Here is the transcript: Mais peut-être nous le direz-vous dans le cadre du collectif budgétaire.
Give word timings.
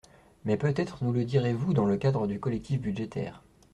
Mais 0.45 0.57
peut-être 0.57 1.03
nous 1.03 1.11
le 1.13 1.25
direz-vous 1.25 1.75
dans 1.75 1.85
le 1.85 1.95
cadre 1.95 2.25
du 2.25 2.39
collectif 2.39 2.81
budgétaire. 2.81 3.43